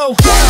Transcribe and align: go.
go. 0.00 0.49